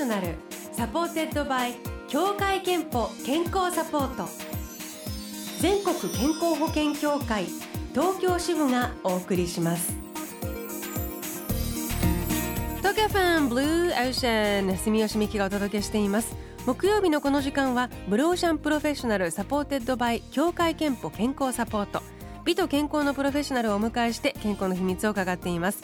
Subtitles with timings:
[0.00, 0.28] ショナル
[0.72, 1.74] supported by
[2.08, 4.30] 協会けんぽ健康サポート
[5.60, 7.44] 全国健康保険協会
[7.92, 9.94] 東京支部がお送りします
[12.78, 22.00] 東京 FM Blue Ocean 住吉美紀がお届けしています木曜日のこの時間は Blue Ocean Professional supported by 協会けんぽ健康サポート
[22.46, 25.82] 美と健康のプロフェッショナルをお迎えして健康の秘密を伺っています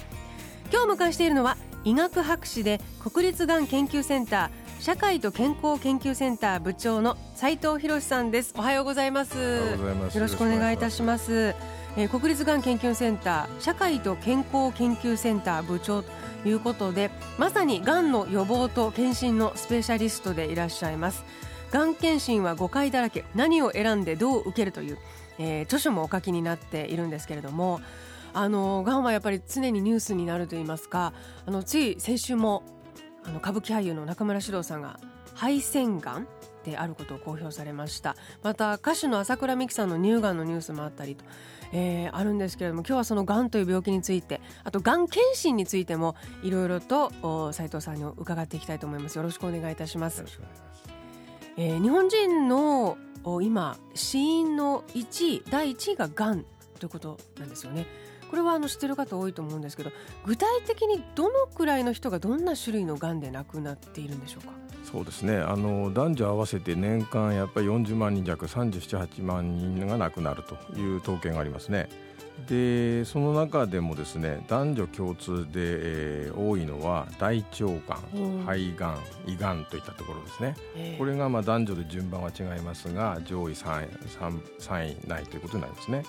[0.73, 8.55] 今日お迎えしているのは医学博士で国立がん研究センター社会と健康研究センター部長の斉藤博さんです。
[8.59, 9.39] おはようございます。
[9.39, 11.55] よろしくお願いいたします。
[11.97, 16.11] えー、国立がん研究センター社会と健康研究センター部長と
[16.45, 21.23] いうことでまさにがんの予防と検診のスペシャリストでいらっしゃいます。
[21.71, 24.99] がん検診は誤解だらけ何を選んでどう受けるという、
[25.38, 27.80] えー、著書もお書きになっているんですけれども
[28.37, 31.15] あのがんはやっぱり常にニュースになると言いますか
[31.46, 32.62] あのつい先週も
[33.24, 35.01] あの歌舞伎俳優の中村獅童さんが
[35.34, 36.29] 肺腺がん
[36.62, 38.14] であることを公表されました。
[38.42, 41.24] また歌手の朝倉美樹さんの乳がんのニュースもあったりと、
[41.73, 49.16] えー、あるんですけれども今日はそのがんという病気についてあとがん検診についてもいろいろと斉藤さんに伺っていきたいと思います。
[49.16, 50.24] よろしくお願いいたします。
[51.57, 52.98] えー、日本人の
[53.40, 56.45] 今死因の1位第1位ががん
[56.79, 57.87] ということなんですよね
[58.30, 59.91] これはあの知ってる方多いと思うんですけど
[60.24, 64.53] 具体的にどのくらいの人がどんな種類のがんで亡くなっているんでしょうか？
[64.91, 71.88] そうですねあの男女合わせて年間やっぱり40万人弱378万人が亡くなるという統計がありますね。
[72.49, 80.55] でその中でもですね男女共通で、えー、多いのは大腸がん、肺がん胃がんといったところですね、
[80.99, 83.89] これがまあ男女で順番は違いますが上位 3,
[84.21, 86.03] 3, 3位ないということになりますね。
[86.03, 86.06] で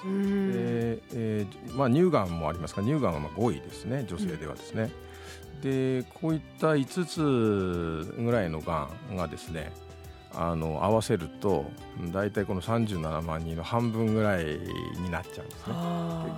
[1.13, 4.91] えーまあ、乳がんもありますが乳がんはまあ5位ですね女性ではですね。
[5.55, 9.71] うん、でこういった5つぐらいのがんがですね
[10.33, 11.65] あの合わせると
[12.13, 15.73] 大体この37万人の半分ぐらいになっちゃうんですね。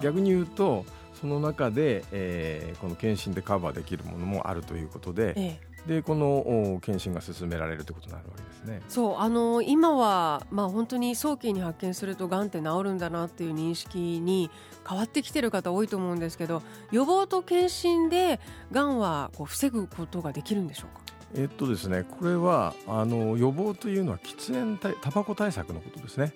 [0.02, 0.86] 逆に言うと
[1.20, 8.82] その中で、えー、この検診でカバーできるものもあるということで、ええ、でこの検診が進められるということになるわけですね。
[8.88, 14.50] そうあの今は、まあ、本当に早期に発見するとがんって治るんだなっていう認識に
[14.88, 16.62] 変わってきてる方多いと思うんですけど
[16.92, 18.40] 予防と検診で
[18.72, 21.19] がんはこう防ぐことができるんでしょうか？
[21.36, 26.34] えっとですね、これはあの予防というのは喫煙タバコ対策のことですね。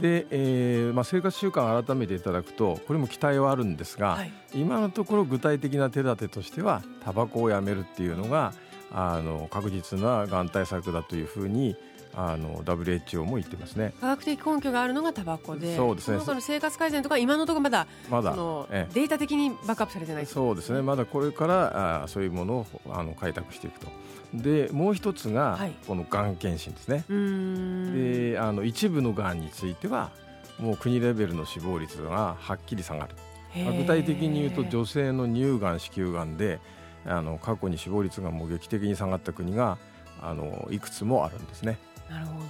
[0.00, 8.54] で、えーまあ、生活習慣を改めていただくとこれも期待はあるんですが、はい、今のところ具体的な手立てとしてはタバコをやめるっていうのが
[8.92, 11.76] あの確実ながん対策だというふうに
[12.14, 13.94] あの WHO も言ってますね。
[14.00, 16.20] 科学的根拠があるのがタバコでそうですね。
[16.20, 18.34] その生活改善とか今のところまだまだ。
[18.34, 20.82] そデータ的にバックアップされてないそうですね。
[20.82, 23.86] まだこれからあそういうものをあの開拓していくと。
[24.34, 27.04] でもう一つが、このがん検診ですね。
[27.08, 30.10] であの一部のがんについては
[30.58, 33.14] もう国レベルの死亡率がはっきり下がる。
[33.54, 36.58] 具体的に言うと女性の乳がん子宮がんで
[37.06, 39.78] あの過去に死亡率がもう劇的に下がった国が
[40.20, 41.78] あのいくつもあるんですね。
[42.08, 42.46] なるほど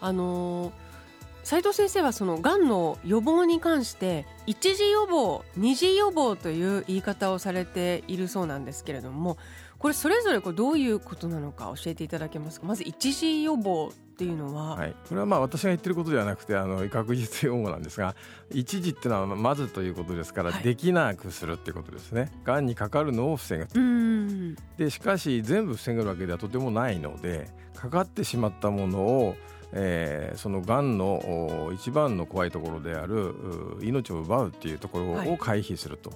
[0.00, 0.72] あの
[1.42, 9.38] 斉藤先生はそのがんの予防に関して一次予防二次予防という言い方をされているそうなんですけれども
[9.78, 12.66] これそれぞれこれどういうことなのか教えていただけますか？
[12.66, 18.14] まず一時予防っていうのは、はい、これはまあ私が言ってることではなくてあの確実用語なんですが
[18.50, 22.32] 一時っていうのはまずということですから、はい、できなくするっていうことですね。
[22.42, 29.36] がんにかかるのを防ぐでしかし全部防ぐわけではとてもないのでかかってしまったものを
[29.72, 33.34] えー、そのがんの一番の怖いところである
[33.82, 36.10] 命を奪うっていうところを回避すると。
[36.10, 36.12] い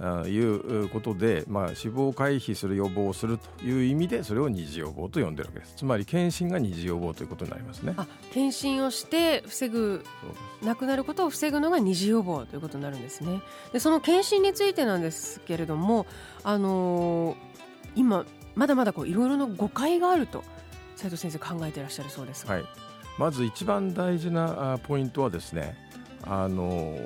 [0.00, 5.74] うことで、まあ、死亡を回避する予防をするという意味でそれを二次予防と呼んでるわけです。
[5.76, 7.94] つまり検診が二次予防ということになりますね。
[7.96, 10.04] あ検診をして防ぐ
[10.62, 13.42] 亡くなることを防ぐのが二次予防ということになるんですね。
[13.72, 16.06] でその検診についてなんですけれども、
[16.42, 17.36] あのー、
[17.94, 18.24] 今
[18.54, 20.42] まだまだこういろいろな誤解があると
[20.96, 22.64] 斉藤先生考えていらっしゃるそうですはい、
[23.18, 25.76] まず一番大事なポイントはですね
[26.22, 26.96] あの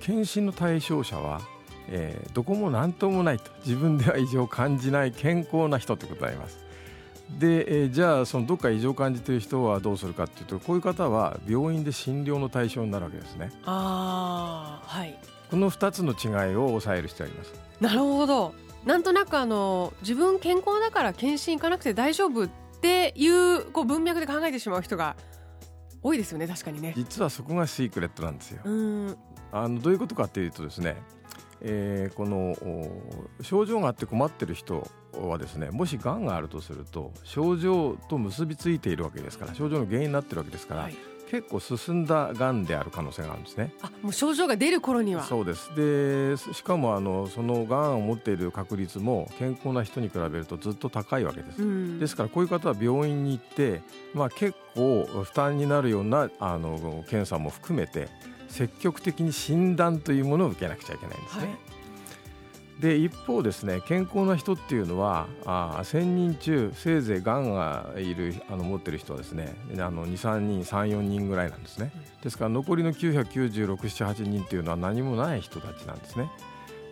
[0.00, 1.40] 検診の対象者は
[1.88, 6.58] えー、どこも何ともないと自分では異常を感じない健康な人ということになります。
[7.38, 13.50] で、えー、じゃあそのどっか異常を感じている人はどうするかというとこういう方は病院で診療の対象になるわけですね。
[13.64, 15.18] あはい、
[15.50, 17.60] この2つの違いを抑える必要があります。
[17.80, 22.48] なるほどなんとなくあの自分健康だから検診行かなくて大丈夫っ
[22.80, 25.16] ていうこう文脈で考えてしまう人が
[26.02, 28.60] 多いですよね確かにね実はそこがシークレットなんですよ。
[29.54, 30.96] あのどういうことかというとですね
[31.64, 32.56] えー、この
[33.42, 40.96] 症状があって困ってる人はですねもしがんがあるとすると症状と結びついているわけですから症状の原因になってるわけですから、はい、
[41.30, 43.72] 結構進んだがんである可能性があるんですね。
[43.80, 51.62] あもう症状が出る頃にはそうですでしかもあのそのがんを持っている確率も健康な人に比べるとずっと高いわけです。
[51.62, 53.82] うん、ですからこういう方は病院に行って、
[54.14, 58.08] まあ、結構負担になるようなあの検査も含めて
[58.52, 61.46] 積極的に診断というものを受けなくちゃいけないんですね。
[61.46, 61.72] はい
[62.80, 71.92] で一方ですね健康な人っていうのはあ1000人中せいぜいがんがいるあの持ってる人はですね23人34人ぐらいなんですね。
[72.24, 76.28] ですから残りの99678人っていうのは何もない人たちなんですね。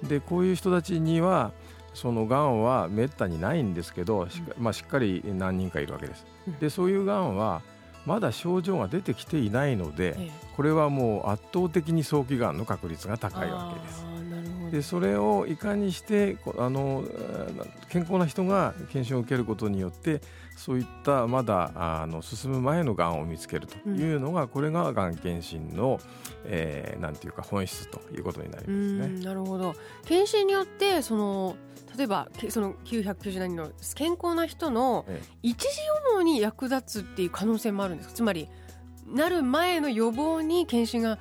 [0.05, 1.51] でこういう人たちには
[1.93, 6.25] そのがんはめったにないんですけどし,、まあ、しっかり何人かいるわけです。
[6.61, 7.63] でそういうがんは
[8.07, 14.05] まだ症状が出てきていないので、これはもう圧倒的に早期がんの確率が高いわけです。
[14.71, 17.05] でそれをいかにしてあの
[17.89, 20.21] 健康な人が検診を受けることによって
[20.57, 25.99] そういったまだあの進む前のがんを見つけるというのが、うん、これががん検診の、
[26.45, 29.25] えー、なんていうか本質ということになりますね。
[29.25, 29.75] なるほど。
[30.05, 31.57] 検診によってその
[31.97, 35.07] 例えばその997人の健康な人の
[35.43, 38.49] 一時予防に役立つっていう可能性もあるんですつまり
[39.07, 41.19] なる前の予防に検診が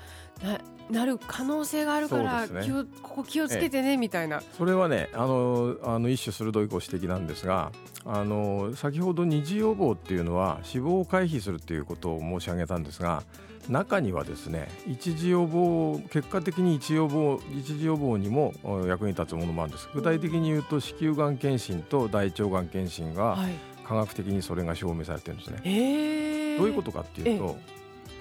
[0.89, 4.41] なる可能性があるから、ね、気をここ気をつけてね、みたいな。
[4.57, 7.71] それはねあのあの一種鋭いご指摘なんですが
[8.06, 13.24] あの先ほど二次予防っていうのは死亡を回避するっていうことを申し上げたんですが
[13.68, 18.53] 中にはですね一時予防結果的に一予防一時予防にも
[18.88, 19.89] 役に立つものもあるんです。
[19.94, 23.38] 具体的に言うと子宮がん検診と大腸がん検診が
[23.85, 27.57] 科学的にそれが証明されてるんですね、はい、どういうことかっていうと、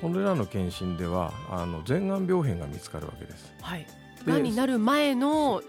[0.00, 3.52] これらの検診ではあの前がん病変が見つかるわけです。
[3.60, 3.86] はい、
[4.26, 5.62] がんになる前の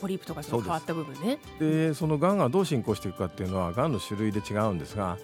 [0.00, 1.38] ポリープとかその変わった部分ね。
[1.58, 5.18] でそのがんがどう進行していくかっていうのはがんの種類で違うんですが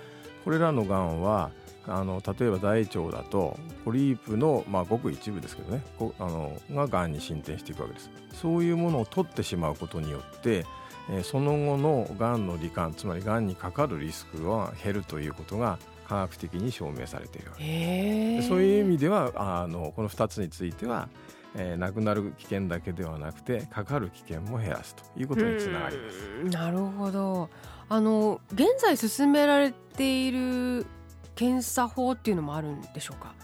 [0.45, 1.51] これらのがんは
[1.87, 5.83] あの例えば大腸だとポリープの、まあ、ごく一部ですけどね
[6.19, 10.65] あのががんに進展していくわけですそういうものを取ってしまうことによって、
[11.11, 21.09] えー、その後のがんの罹患つまりがんにかかるリスクは減るということが科学的に証明されているそういう意味ではあのこの2つについては、
[21.57, 26.57] えー、亡くなる危険だけではなくてかかる危険も減らすということにつながります。
[26.57, 27.49] なるほど。
[27.89, 30.87] あの現在進められている
[31.35, 33.35] 検査法っていうのもあるんでしょうか？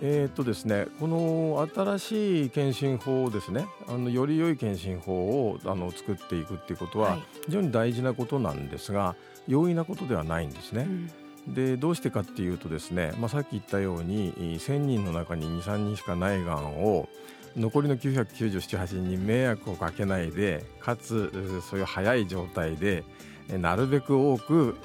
[0.00, 9.16] えーとですね、この新しい検診法をですねあのより良い検診法をあの作っていくっていうことは非常に大事なことなんですが、
[9.48, 10.82] 容易なことではないんですね。
[10.82, 11.10] うん
[11.54, 17.08] でどうしてかっていうとですね、まあ、さっき言ったように1000人の中に23人しかないがんを
[17.56, 21.32] 残りの997、8人に迷惑をかけないでかつ
[21.68, 23.04] そういう早い状態で
[23.48, 24.76] なるべく多く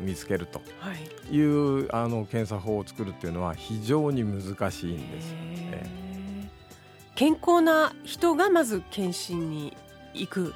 [0.00, 0.60] 見つけると
[1.30, 1.38] い。
[1.40, 5.34] う、はい、あの検査法を作るっていうのは非常に難しいんです。
[7.14, 9.76] 健康な人がまず検診に
[10.14, 10.54] 行く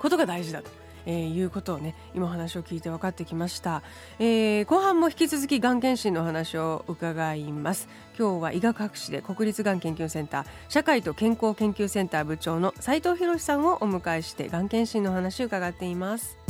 [0.00, 3.82] ことが大事だとえー、いうことをね今お話を聞いて分かってきました、
[4.18, 7.88] えー、後半も引き続きがん検診の話を伺います。
[8.18, 16.41] 今日は医学博士で国立がん研究センター社会と健康研究センター部長の斉藤博さんをお迎えしてがん検診の話を伺っています。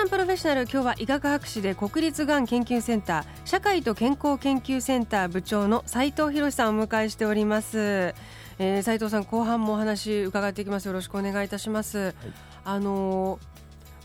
[0.00, 10.86] 室シャンプロフェッショナル今日は医学博士で国立がん研究センター社会と健康研究センター部長の斉藤博さんをお迎えしております、えー、斉藤さん後半もお話伺っていきます。
[10.86, 12.14] よろしくお願いいたします、はい、
[12.64, 13.40] あのー、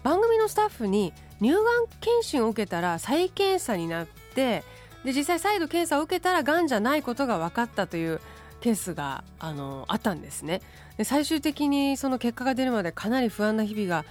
[0.04, 1.64] 番組のスタッフに乳がん
[2.02, 4.66] 検診を受けたら再検査になって
[5.06, 8.20] で実際再度検査を受けたらがんじゃないことが分かったという
[8.60, 10.62] ケースがあのあったんですね。
[10.98, 14.04] で最終的にその結果が出るまでかなり不安な日々が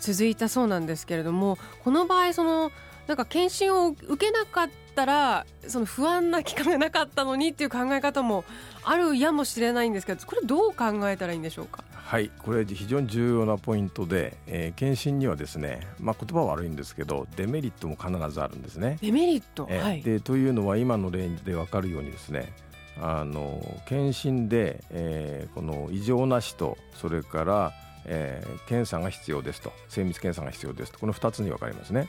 [0.00, 2.72] 続いたそうなんですけれどもこの場合その
[3.06, 8.44] なんか検診を受けなかったらその不安な期間がなかったのにっていう考え方も
[8.84, 11.84] あるやもしれないんですけどこれどう考えたらいいんでしょうか？
[11.92, 18.98] はいこれ非常に重要なポイントで、えー、検診にはですね、まあ、言葉は悪いんですけどデメリットも必ずあるんですね。
[19.00, 22.52] デメリット、えー、はい、でというのは今の例で分かるようにですね
[23.00, 27.72] あの検診で、えー、この異常なしとそれから
[28.06, 29.72] えー、検査が必要ですと。
[29.88, 30.98] 精密検査が必要ですと。
[30.98, 32.08] この2つに分かりますね。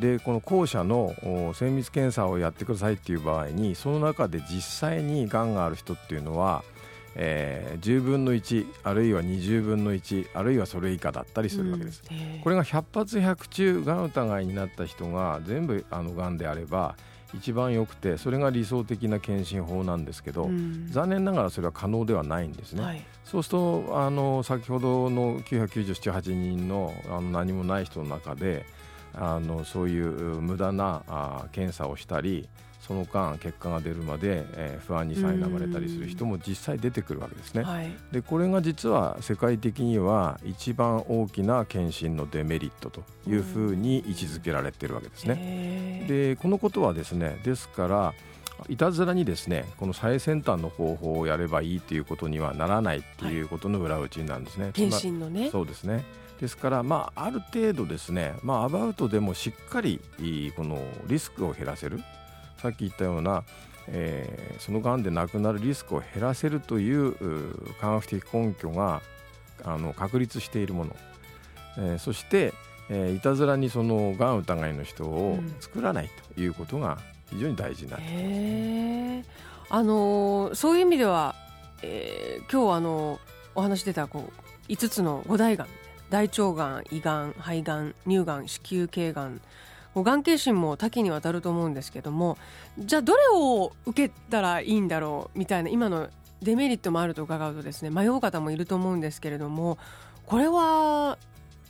[0.00, 1.14] でこの後者の
[1.54, 6.64] 精密検査をやってくださいっていう場合にその中で実際にがんがある人っていうのは、
[7.14, 16.96] えー、10分の1あるいは20分の1あるいはそれ以下だったりするわけです、うん、これが100発100中がん疑いになった人が全部あのがんであれば
[17.34, 28.66] 一番よくてそれが理想的な検診法なんですけど、うん、残念ながらそれは可能ではないんですね、はい、そうするとあの先ほどの997、8人のあの何もない人の中で
[29.14, 32.48] あのそういう無駄なあ検査をしたり
[32.82, 37.62] その間結果が出るまで、えー、不安に苛まれたりする人も実際出てくるわけですね。
[37.62, 46.04] はい、でこれが実は世界的には一番大きな検診のデメリットというふうに位置づけられているわけですね。
[46.08, 48.14] でこのことはですねですから
[48.68, 54.64] いたずらにですねこの最先端の方法をやればいいということにはならないということの裏打ちなんですね。
[54.64, 55.50] はい、検診のね。
[55.50, 56.04] そうですね。
[56.40, 60.00] ですから、まあ、ある程度ですね、まあ、アバウトでもしっかり
[60.56, 62.00] このリスクを減らせる
[62.62, 63.42] さっき言ったような、
[63.88, 67.14] えー、そのがんで亡くなるリスクを減らせるという
[67.80, 69.02] 科学的根拠が
[69.64, 70.96] あの確立しているもの、
[71.78, 72.54] えー、そして、
[72.88, 76.98] えー、いたずらにそのがん疑いの人を作らないということが
[77.30, 79.24] 非常に大事になってきます、ね、
[79.68, 81.34] あのー、そういう意味では、
[81.82, 83.18] えー、今日あの
[83.54, 84.30] お話出たこ
[84.68, 85.68] う5つの五大がん
[86.10, 89.40] 大腸がん胃がん肺がん乳がん子宮頸がん
[89.94, 92.38] がん検診も多岐にわたると思うんですけども
[92.78, 96.08] じゃあどれを受けたらいいんだろうみたいな今の
[96.40, 99.76] デメリットもあると伺うとですね迷う方もいると思うんですけれども
[100.24, 101.18] これは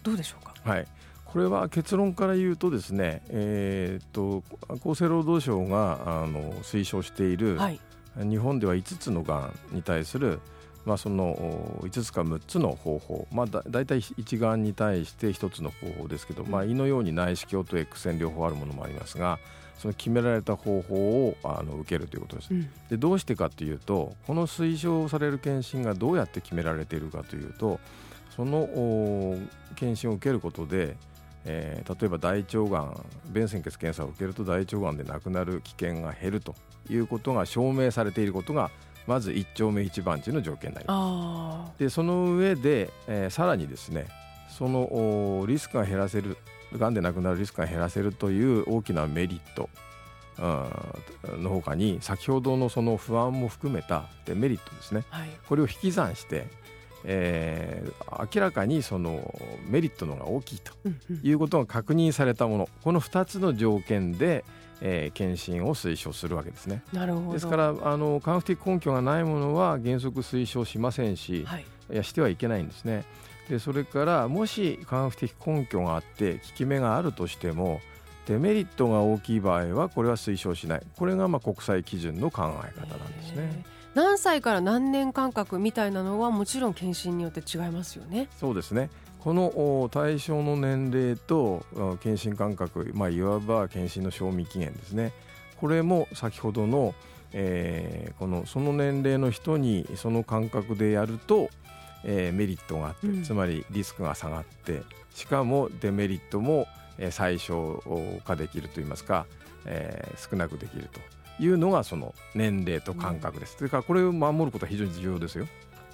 [0.05, 0.55] どうでしょうか？
[0.65, 0.87] はい
[1.25, 4.45] これは結論から言うとですね、えー、っと
[4.87, 7.81] 厚生労働省があの推奨している、はい、
[8.19, 10.41] 日本では5つのがんに対する
[10.85, 19.39] まあ、その5つか6つの方法、まあ、だ大体一眼に対して1つの方法ですけど、まあ、胃のように内視鏡と X 線両方あるものもありますが
[19.79, 20.95] その決められた方法
[21.27, 27.81] をあの受けるということです、うん、でどうしてかというとこの推奨される検診がどうやって決められているかというと
[28.35, 28.69] その
[29.77, 30.97] 検診を受けることで
[31.45, 36.55] えー、例えば大腸がん便潜血検査を受けると大腸がんで亡くなる危険が減ると
[36.89, 38.71] いうことが証明されていることが
[39.07, 41.79] まず一丁目一番地の条件になります。
[41.79, 44.07] でその上で、えー、さらにですね
[44.49, 46.37] そのリスクが減らせる
[46.77, 49.69] がんで亡くなるリスクが減らせるという大きなメリット
[50.39, 56.47] のほかに先ほどのその不安も含めたデメリットですね、はい、これを引き算して、
[57.05, 59.35] えー、明らかにその
[59.69, 60.73] メリットの方が大きいと
[61.23, 64.45] いうことが確認されたもの、この2つの条件で、
[64.81, 66.83] えー、検診を推奨するわけですね。
[66.93, 73.05] なるほどですからあの科学的根拠がないものは原則推奨しませんし、はい、いやしてはいけないんですね。
[73.49, 77.81] でそれからもし科学的根拠があって効き目があるとしても
[78.27, 83.65] デメリットが大きい場合はこれは推奨しないこれがまあ国際基準の考え方なんですね。
[83.95, 88.29] 何歳から何年間隔みたいなのはもちろん検診によって違いますよね。
[88.39, 88.91] そうですね。
[89.21, 91.65] この対象の年齢と
[92.03, 95.13] 検診間隔、まあ、いわば検診の賞味期限ですね。
[95.59, 96.95] これも先ほどの,、
[97.33, 101.51] えー、このその年齢の人にその間隔でやると、
[102.03, 104.83] えー、メリットがあって、うん、つまりリスクが下がって
[105.15, 106.67] しかもデメリットも
[107.11, 109.27] 最小化できるといいますか、
[109.67, 111.01] えー、少なくできると
[111.39, 113.53] いうのがその年齢と間隔です。
[113.53, 115.47] うん、それからこれを守ることは非常に重要ですよ。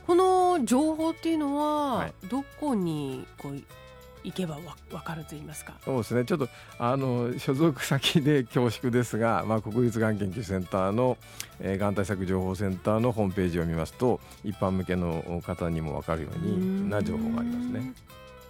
[0.07, 3.61] この情報っていうのは、どこにこう
[4.25, 5.75] 行けばわ分かると言いますか？
[5.85, 11.17] そうですねちょっとあの所属先で恐縮ですが、 まあ、国立がん研究センターの、
[11.61, 17.93] えー、がん対策情報センターのホームページを見ますと一般向けの方にも分かるようにな情報がありますね。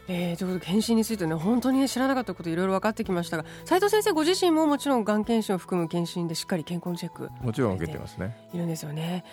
[0.09, 8.37] えー、ということで検診についてね本当に、ね、知らなかったこといろいろ分かってきましたが斉藤先生ご自身ももちろんがん検診を含む検診でしっかり健康チェックもちろん受けてますね。
[8.53, 9.25] いるんですよね。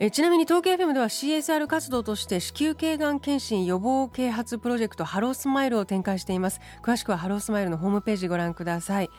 [0.00, 6.60] えちなみに東京 FM では CSR 活動として子宮頸がん検診予防啓発プロジェクトハロースマイルを展開しています。
[6.82, 9.10] 詳しくはハロースマイルのホームページご覧ください、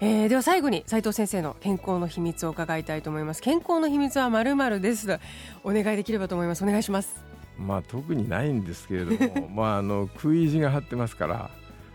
[0.00, 3.42] えー、では最後に斉藤先生の健康の秘密を伺いたいと思います。
[3.42, 5.20] 健康の秘密はまるまるです。
[5.64, 6.64] お願いできればと思います。
[6.64, 11.50] お願いしますまあ特にないんですけれども まああの食い意地が張ってますから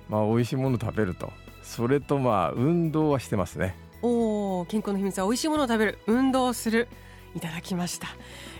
[0.10, 1.32] まあ美味しいもの食べると。
[1.64, 3.76] それとまあ運動はしてますね。
[4.02, 6.00] おお健康の秘密は美味しいものを食べる。
[6.08, 6.88] 運動する。
[7.36, 8.08] いただきました、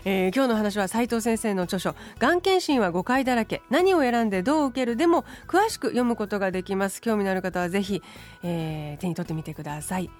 [0.04, 7.00] えー、今日の話は斉藤先生の著書「がん検診は誤解だらけ何を選んでどう受ける」でも詳しく読むことができます。
[7.00, 8.02] 興味のある方はぜひ、
[8.42, 10.04] えー、手に取ってみてください。
[10.04, 10.12] 今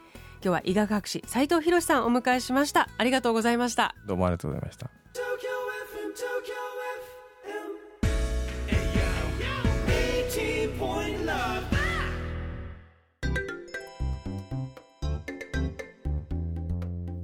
[0.43, 2.89] 日は医学博士斉藤博さんをお迎えしました。
[2.99, 3.95] ありがとうございました。
[4.07, 4.91] どうもありがとうございました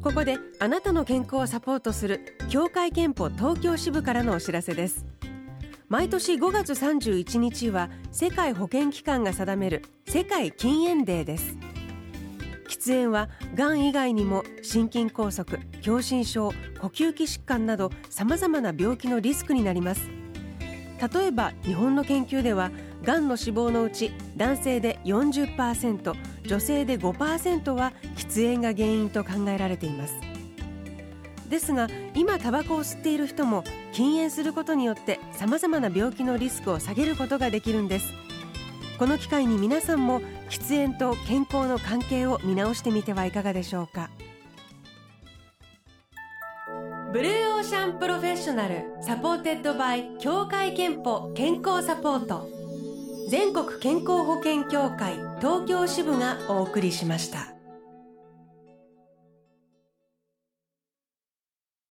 [0.09, 5.05] ここであなたの健康をサポートする協会憲法東京支部からのお知らせです。
[5.91, 11.59] 毎年5月31日は世界保健機関が定める世界禁煙デーです。
[12.71, 15.45] 喫煙はがん以外にも心筋梗塞
[15.83, 20.09] 狭心症呼吸器疾患などさまざまな病気のリスクになります。
[21.15, 22.71] 例えば日本の研究では
[23.05, 26.15] がんの死亡のうち男性で40%
[26.47, 30.15] 女性で5%は喫煙が原因と考えられています。
[31.49, 38.13] ですが今タバコを吸っている人も禁煙することによってさまざまな病気のリスクを下げることができるんです。
[38.99, 44.11] この機会に皆さんも喫煙と健康の関係を見直してみてはいかがでしょうか。
[47.13, 52.58] Blue Ocean Professional supported by 協会けんぽ健康サポート。
[53.29, 57.58] 全国健康保険協会東京支部がお送りしました。